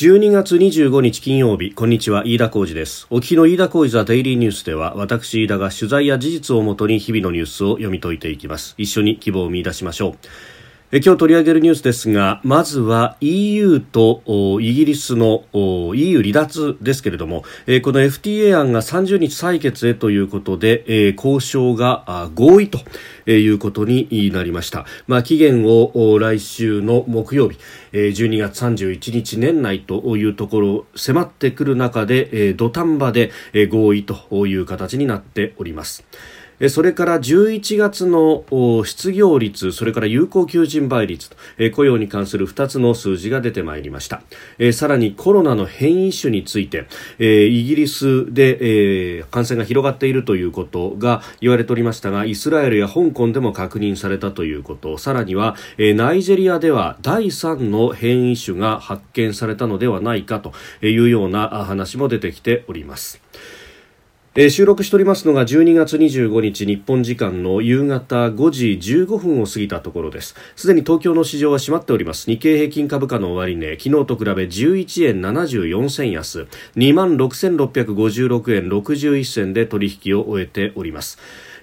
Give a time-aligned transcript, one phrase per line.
[0.00, 3.08] 12月25日金曜日こんにちは飯田浩二です。
[3.10, 8.76] お聞きの飯田浩二ザデイリーニュースでは私飯田が取材や事実をもとに日々のニュースを読み解いていきます。
[8.78, 10.14] 一緒に希望を見出しましょう。
[10.90, 14.22] 今日取り上げるニュースですがまずは EU と
[14.58, 17.42] イギリスの EU 離脱ですけれども、
[17.82, 22.80] この FTA 案が30日採決へということで、交渉が合意と
[23.30, 27.58] いうことになりました、まあ、期限を来週の木曜日
[27.92, 33.30] 12月31日年内というところ迫ってくる中で土壇場で
[33.70, 36.06] 合意という形になっております。
[36.68, 38.44] それから11月の
[38.84, 41.36] 失業率、それから有効求人倍率と
[41.72, 44.22] 雇用に関する2つの数字が出てまいりました。
[44.72, 46.86] さらにコロナの変異種について、
[47.20, 60.52] イギリスで感染が広がっているということが言われておりましたが、イスラエルや香港でも確認されたということ、さらにはナイジェリアでは第3の変異種が発見されたのではないかと
[60.82, 63.20] いうような話も出てきております。
[64.40, 70.36] えー、収録しておりますのが12月25日日本時間の夕方5時15分を過ぎたところです。
[70.54, 72.30] すでに東京の市場は閉まっております。
[72.30, 76.46] 日経平均株価の終値昨日と比べ11円74銭安。
[76.76, 81.18] 2万6656円61銭で取引を終えております。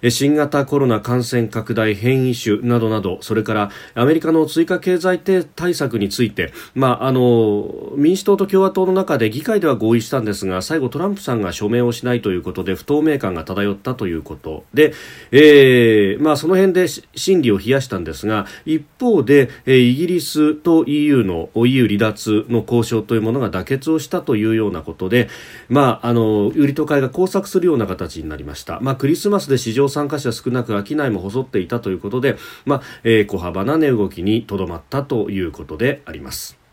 [0.09, 14.93] 新型コロナ感染拡大変異種などなどそれからアメリカの追加経済対策について、まあ、あの民主党と共和党の中で議会では合意したんですが最後トランプさんが署名をしないということで不透明感が漂ったということで、
[15.31, 25.29] えーまあ、その辺で審理を冷やしたんですが一方で、えイギリスと EU の EU 離脱の交渉というものが妥結をしたというようなことで、
[25.69, 28.79] まあ、あの売りと買いが交錯するような形になりました。
[28.81, 36.64] まあ、クリスマスで市場参加者少なく商いも細っていたということで、まあえー、小幅な値動きにとどまったということであります。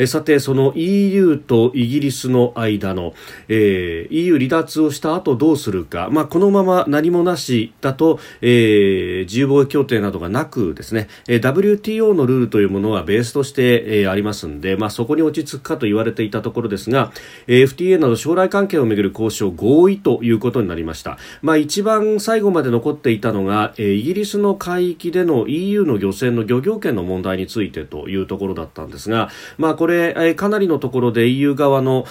[0.00, 3.12] えさて、その EU とイギリスの間の、
[3.48, 17.12] えー、EU 離脱をした後どうするか、まあ、このまま何もなしだと、えー、自由貿易協定などがなくですね、え、WTO のルールというものはベースとして、え、ありますんで、まあ、そこに落ち着くかと言われていたところですが、
[17.46, 21.18] え、FTA など将来関係をめぐる交渉合意ということになりました。
[21.42, 29.28] まあ、一番最後まで残っていたのが、え、イギリスの海域での EU の漁船の漁業権の問題についてというところだったんですが、
[29.58, 32.06] まあ、これれ、かなりのところで EU 側の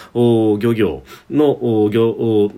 [0.59, 2.51] 漁業の漁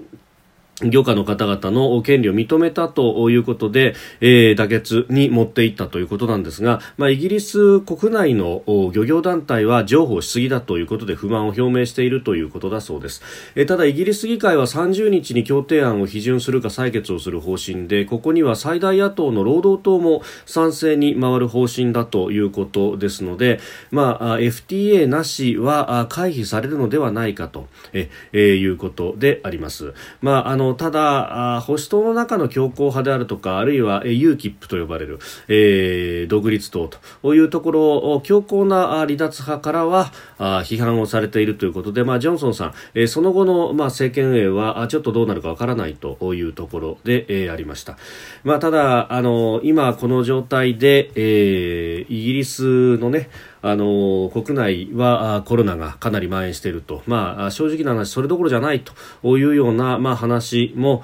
[0.83, 13.21] 漁家の方々の権利を認めたということで、えー、妥結に持っていったということなんですが、まあ、イギリス国内の漁業団体は譲歩しすぎだということで不満を表明しているということだそうです、
[13.55, 23.59] えー、ただイギリス議会は30日に協定案を批准するか採決をする方針でここには最大野党の労働党も賛成に回る方針だということですので、
[23.91, 29.93] まあ、FTA なしは回避されるのではないかと、えー、いうことであります。
[30.21, 36.89] まああのただ保守党の中の強硬派であるとかあるいは UKIP と呼ばれる、えー、独立党
[37.21, 47.97] というところを強硬な離脱派からは批判をされているということで、まあ、ジョンソンさん、えー、その後の、まあ、政権運営はちょっとどうなるかわからないというところで、えー、ありました、
[48.43, 53.29] まあ、ただあの今この状態で、えー、イギリスのね
[53.61, 58.93] あの国内はコロナがかなり蔓延していると、まあ、正直な話それどころじゃないと。
[59.41, 61.03] いうような、まあ、話も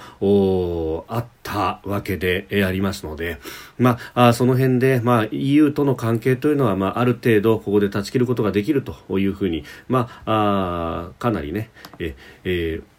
[1.07, 3.37] あったわけでありますので、
[3.77, 11.69] まあ、その辺で、まあ、EU との関係というのは、まあ、ある程度ここで断ち切ることができるというふうに、まあ、あかなりね
[11.99, 12.96] ええー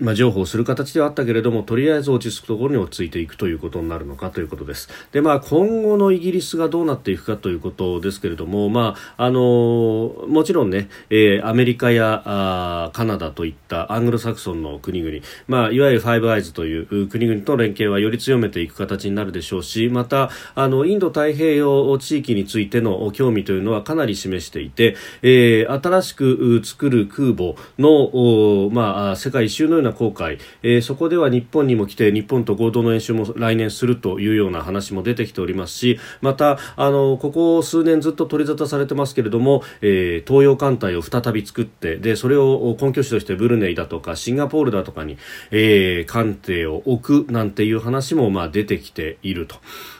[0.00, 4.88] まあ、譲歩する形ではあったけれどもとりあえず落ち着くところに落ち着いていくということになるのかということです。
[5.12, 15.18] で、まあ、今後のイギリスがどうなっていくかということですけれども、まあ、あのもちろんね、えー、アメリカやあカナダといったアングロサクソンの国々、
[15.48, 45.18] まあ、いわゆるファイブアイズという国々との連携はより強めていく形になるでしょうしまたあのインド太平洋地域についての興味というのはかなり示していて、えー、新しく作る空母の、まあ、世界一周のような航海、えー、そこでは日本にも来て日本と合同の演習も来年するというような話も出てきておりますしまたあのここ数年ずっと取り沙汰されてますけれども、えー、東洋艦隊を再び作ってでそれを根拠地としてブルネイだとかシンガポールだとかに、
[45.50, 49.56] えー、艦艇を置くなんていう話もまあ出てきていると。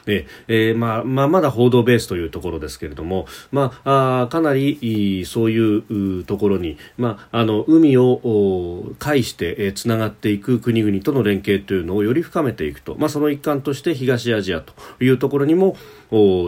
[0.07, 5.77] えーまあまあ、まだ報道ベースというところですけれども、まあ、あかなりそうい
[6.19, 14.73] うところに、まあ、あの海を回避してつながっていく国々との連携というのをより深めていくと、まあ、その一環として東アジアと
[15.03, 15.75] いうところにも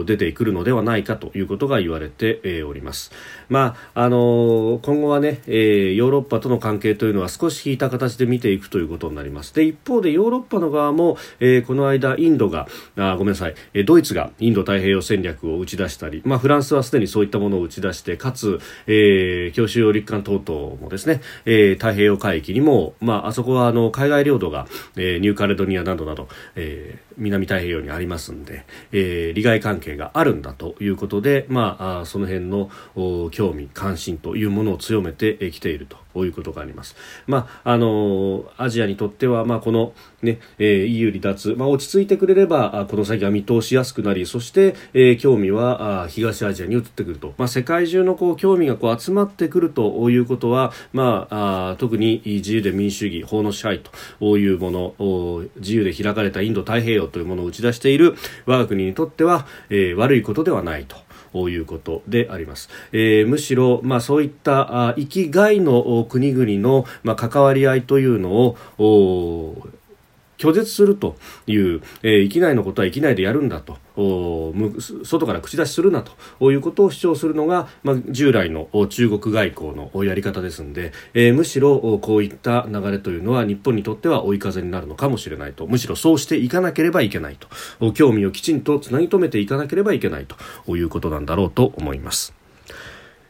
[0.06, 3.12] 出てくるのではないかということが言われております。
[3.48, 9.54] まあ、あの今後はね、えヨーロッパとの関係というのは少し引いた形で見ていくということになります。
[9.54, 22.67] で、一方でヨーロッパの側も、えー、この間インドが、あごめんなさい、えドイツがインド太平洋戦略を打ち出したり、まあ、フランスはすでにそういったものを打ち出して、かつ、えー、強襲揚陸艦等々もですね、えー、太平洋海域にも、
[23.00, 24.66] まあ、あそこはあの海外領土が、
[24.96, 32.70] えー、ニューカレドニアなどなど、えー、南太平洋にありますんで、えー、利害関係があるんだということで、まあ、あその辺の
[33.30, 35.96] 興味関心というものを強めてきていると。
[36.26, 36.94] いうことがあります。
[37.26, 39.92] まあ、あのアジアにとっては、まあ、この、
[40.22, 53.80] ねえー、EU 離脱、まあ、落ち着いてくれればこの先は見通しやすくなりそして、えー、興味はあ東アジアに移ってくると、まあ、世界中のこう興味がこう集まってくるということは、まあ、あ特に自由で民主主義法の支配
[54.20, 58.16] というもの自由で開かれたインド太平洋というものを打ち出している
[58.46, 60.96] 我が国にとっては、えー、悪いことではないと。
[61.48, 62.68] いうことであります。
[62.92, 69.68] えー、むしろ、まあ、そういった生きがいの国々の、まあ、関わり合いというのを
[70.38, 73.76] 拒絶するという、えー、域内のことは域内でやるんだと。
[75.04, 76.52] 外から口出しするなと。
[76.52, 85.66] いうことを主張するのが、まあ、従来の中国外交のやり方ですので、えー、むしろこういった流れというのは日本にとっては追い風になるのかもしれないと。
[85.66, 87.36] むしろそうしていかなければいけない
[87.78, 87.92] と。
[87.92, 90.36] 興味をきちんとつなぎ止めていかなければいけないと。
[90.76, 92.37] いうことなんだろうと思います。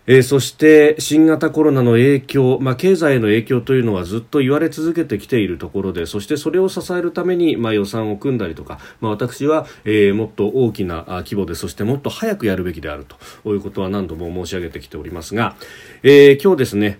[0.08, 13.04] えー、そして新型コロナの影響、まあ、経済への影響というのはずっと言われ続けてきているところでそしてそれを支えるために、まあ、予算を組んだりとか、まあ、私は、えー、もっと大きな規模でそしてもっと早くやるべきである
[13.44, 15.56] ということは何度も申し上げてきておりますが、
[16.02, 16.98] えー、今日ですね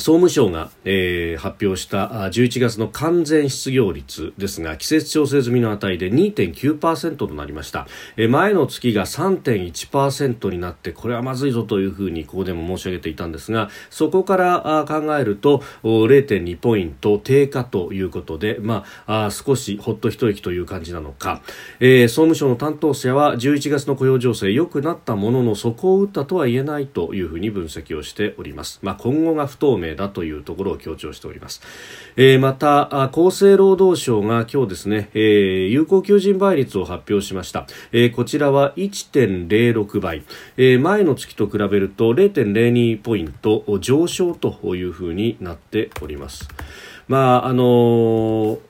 [0.00, 7.86] 総務省が、えー、発表した11月の完全失業率ですが季節調整済みの値で2.9%となりました、
[8.16, 21.42] えー、前の月が3.1%になってこれはまずいぞというふうにここでも申し上げていたんですがそこから考えると0.2ポイント低下ということで、まあ、あ少しほっと一息という感じなのか、
[21.78, 31.60] えー、総務省の担当者は11月の雇用情勢良くなったものの底を打ったとは言えないというふうに分析をしております、まあ、今後が不透明明だというところを強調しております、
[32.16, 40.24] えー、また厚生労働省が今日ですね、えー、有効求人倍率を発表しました、えー、こちらは1.06倍、
[40.56, 46.48] えー、前の月と比べると0.02ポイント上昇というふうになっております。
[47.08, 48.69] まああのー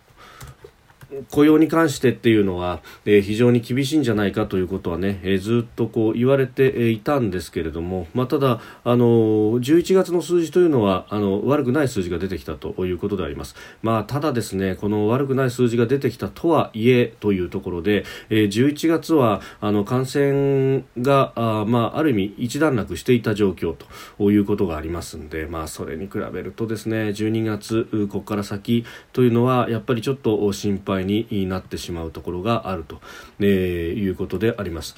[1.30, 13.54] 雇用に関してっていうのは、えー、非常に厳しいんじゃないかということはね、えー、ずっとこう言われていたんですけれども、まあ、ただ、あの11月の数字というのはあの悪くない数字が出てきたということであります。
[13.82, 23.74] まあ、ただですね、この悪くない数字が出てきたとはいえというところで、えー、11月はあの感染があ、まあ、ある意味一段落していた状況
[24.18, 33.00] ということがありますんで、まあ、それに比べるとですね、12月、ここから先というのはやっぱりちょっと心配になってしまうところがあると、
[33.40, 34.96] えいうことであります。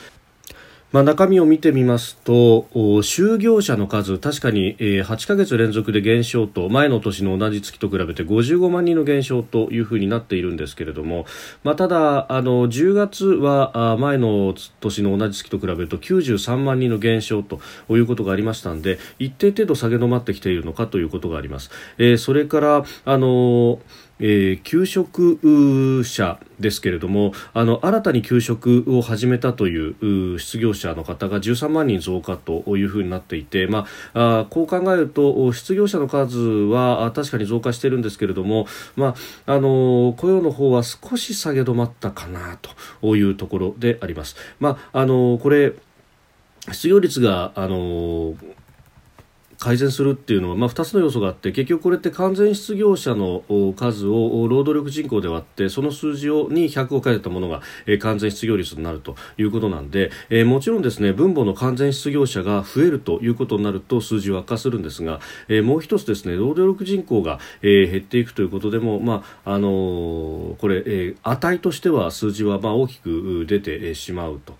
[0.93, 11.25] まあ、中身を見てみますと就業者の数確かに8ヶ月連続で減少と前の年の同じ月と比べて55万人の減少というふうになっているんですけれども、
[11.65, 21.71] まあ、ただあの10月は前の年の同じ月と比べると93万人の減少ということがありましたので一定程度下げ止まってきているのかということがあります。
[21.97, 23.81] えー、それからあの
[24.21, 38.67] えー、給食者ですけれどもあの新たに給食を始めたという失業者の方が13万人増加というふうになっていて、まあ、あこう考えると失業者の数は確かに増加しているんですけれども、
[38.97, 39.15] ま
[39.47, 42.59] あ、あの雇用の方は少し下げ止まったかな
[43.01, 44.37] というところであります。
[44.61, 45.73] まあ、あのこれ
[46.71, 48.35] 失業率があの
[49.63, 53.45] 改善するっていうのは、まあ、2つの要素があって結局これって完全失業者の
[53.77, 74.57] 数を労働力人口で割ってその数字をに100を書いたものが、えー、完全失業率になるということなんで、えー、もちろんですね分母の完全失業者が増えるということになると数字は悪化するんですが、えー、もう一つですね労働力人口が、えー、減っていくということでも、まああのー、これ、えー、値としては数字はまあ大きく出てしまうと。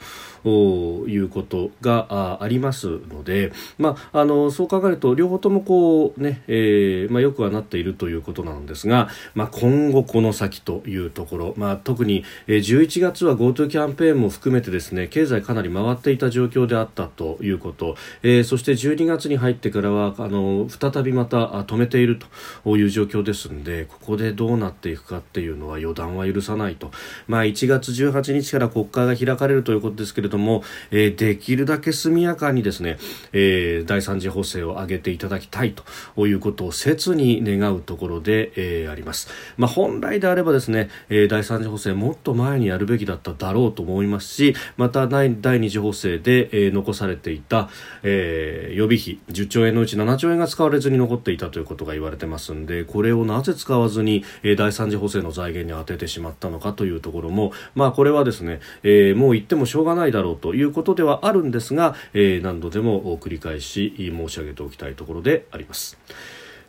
[0.49, 22.19] いうことがありますので、まあ、あのそう考えると両方ともこうね、えーまあ、よくはなっているということなんですが、まあ、今後この先というところ、まあ、特に11月は GoTo キャンペーンも含めてですね経済かなり回っていた状況であったということ、えー、そして12月に入ってからはあの再びまた止めている
[22.65, 26.91] という状況ですのでここでどうなっていくかっていうのは予断は許さないと、
[27.27, 32.99] まあ、1月18日から国会が開かれるということですけれども、えー、できるだけ速やかにですね、
[33.33, 35.75] えー、第三次補正を上げていただきたい
[36.17, 47.71] ということを切に願うところで、えー、あります、まあ、本来であればですね、えー、第三次補正もっと前にやるべきだっただろうと思いますしまた第二次補正で、えー、残されていた、
[48.03, 65.99] えー、予備費10兆円のうち7兆円が使われずに残っていたということが言われてますんでこれをなぜ使わずに、えー、第三次補正の財源に充ててしまったのかというところも、まあ、これはですね、えー、もう言ってもしょうがないだろうということではあるんですが、えー、何度でも繰り返し申し上げておきたいところであります。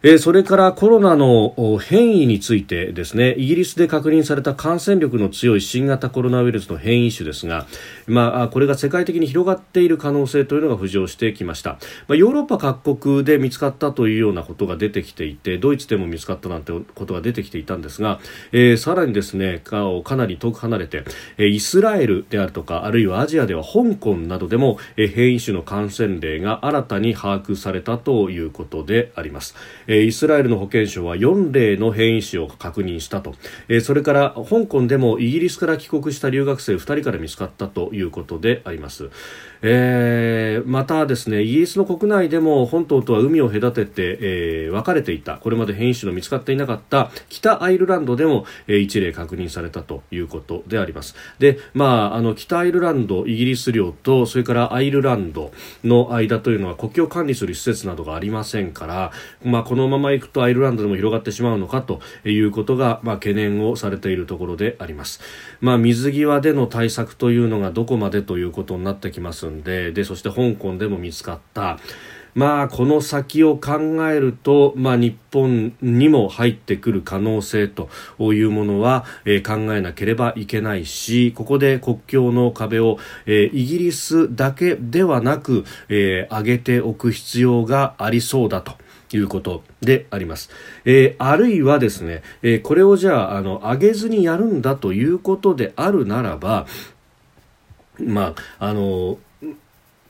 [0.05, 7.67] えー、それからコロナの変異についてですねイギリスで確認された感染力の強い新型コロナウイルスの変異種ですが、
[8.05, 11.77] まあ、これが世界的に広がっている可能性というのが浮上してきました、
[12.09, 18.19] まあ、ヨーロッパ各国で見つかったというようなことが出てきていてドイツでも見つかったなんてことが出てきていたんですが、
[18.51, 21.05] えー、さらにですねかかなり遠く離れて、
[21.37, 29.55] イスラエルであるとかあるいはアジアでは香港などでも、変異種の感染例が新たに把握されたということであります。
[30.01, 33.35] イスラエルの保健省は4例の変異種を確認したと、
[33.67, 39.09] えそれから香港でもイギリスから帰国した留学生2人から見つかったということであります。
[39.65, 45.37] えー、またですねイギリスの国内でも本島とは海を隔てて、えー、分かれていた。
[45.37, 51.15] これまで変異種の見つかっていなかった北アイルランドでも、えー、1例確認されたということであります。
[51.39, 55.51] で、まあ、あの北アイルランドイギリス領とそれからアイルランド
[55.83, 59.11] の間というのは国境管理する施設などがありませんから、
[59.43, 65.21] まあ、このままいくとアイルランドでも広がってしまうのかということが、まあ、懸念をされているところであります、
[65.61, 71.77] まあ、水際での対策というのがどこまでということになってきますんででそして香港でも見つかった。
[72.35, 73.79] まあ、この先を考
[74.09, 88.73] えると、まあ、日本にも入ってくる可能性というものは、えー、考えなければいけないし、ここで国境の壁を、えー、イギリスだけではなく、えー、上げておく必要がありそうだと。
[89.15, 90.49] いうことであります。
[90.85, 96.65] えー、あるいはですね、えー、これをじゃあ、あの、上げずにやるんだということであるならば、
[98.05, 99.17] まあ、あの、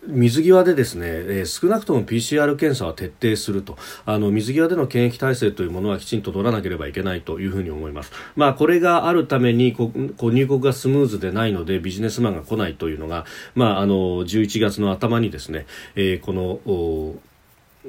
[0.07, 3.77] 水際でですね、えー、少なくとも PCR 検査は徹底すると。
[4.05, 17.15] あの水際での検疫体制というものはきちんと取らなければいけないというふうに思います、まあ、これがあるためにここ入国がスムーズでないのでビジネスマンが来ないというのが、まあ、あの11月の頭にですね、えー、この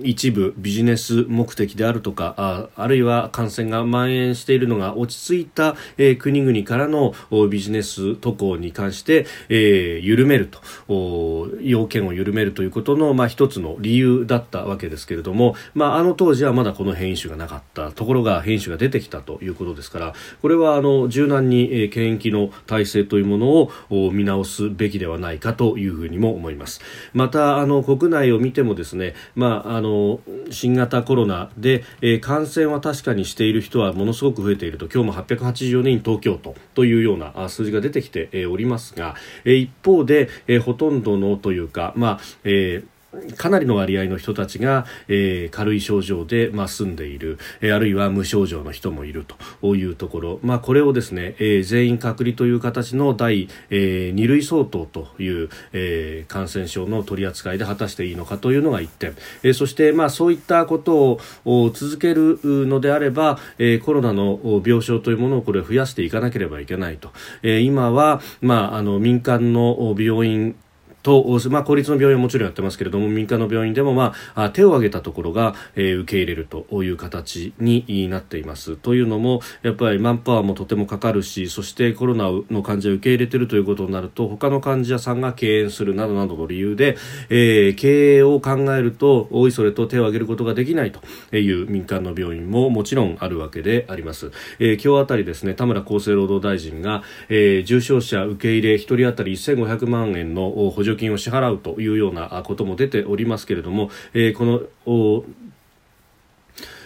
[0.02, 7.14] 一部ビジネス目的であるとかああるいは感染が蔓延しているのが落ち着いた、えー、国々からの
[7.48, 26.80] ビジネス渡航に関して、えー、緩めると要件を緩めるということの、まあ、一つの理由だったわけですけれども、まあ、あの当時はまだこの変異種がなかったところが変異種が出てきたということですからこれはあの柔軟に、えー、検疫の体制というものを見直すべきではないかというふうにも思います。
[27.12, 34.86] またあの国内を見てもですね、まあ、あの新型コロナで、えー、感染は確かにしている人はものすごく増えていると。
[34.86, 39.14] 今日も884人東京都というような数字が出てきて、えー、おりますが、
[39.44, 42.93] えー、一方で、えー、ほとんどのというか、まあえー
[43.36, 49.26] かなりの割合の人たちが、えー、軽い症状で、まあ、住んでいる、えー、あるいは無症状の人もいる
[49.60, 67.10] というところ、まあ、これをですね、えー、全員隔離という形の第、えー、2類相当という、えー、感染症の取り扱いで果たしていいのかというのが1点、えー、そして、まあ、そういったことを続けるのであれば、えー、コロナの病床というものをこれ増やしていかなければいけないと、
[67.42, 70.56] えー、今は、まあ、あの民間の病院
[71.04, 78.76] と、まあ、公立の病院はもちろんやってますけれども民間の病院でも、まあ、手を挙げたところが、えー、受け入れるという形になっています。
[78.76, 86.96] というのもやっぱりマンパワーもとてもかかるしそしてコロナの患者を受け入れてるということになると他の患者さんが敬遠するなどなどの理由で、
[87.28, 105.24] えー、経営を考えるとおいそれと手を挙げることができないという民間の病院ももちろんあるわけであります、えー、今日あたりですね田村厚生労働大臣が、えー、重症者受け入れ1人当たり1500万円の補助金を支払うというようなことも出ておりますけれども、えー、この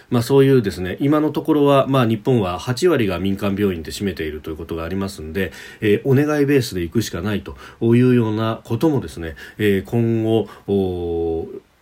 [0.09, 5.51] まあ、そういうですね今のところは、まあ、日本は8割が民間病院で占めているということがありますので、
[5.81, 10.47] えー、お願いベースで行くしかないというようなこともですね、えー、今後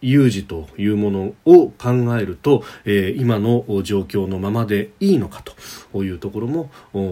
[0.08, 5.44] 有事というものを考えると、えー、今の状況のままでいいのか
[5.92, 6.70] というところも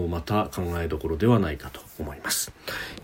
[0.08, 2.52] また考えどころではないかと思います。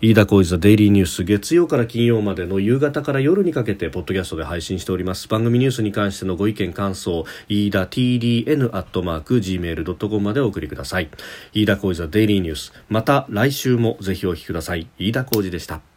[0.01, 5.27] 飯田浩司ザデイリーニュース月曜から金曜までの夕方から夜にかけてポッドキャストで配信しております。
[5.27, 11.09] 番組ニュースに関してのご意見感想飯田 TDN アットマーク Gmail.com までお送りください。
[11.53, 14.87] 飯田浩司ザデイリーニュースまた来週もぜひお聞きください。
[14.97, 15.92] 飯田浩司でした。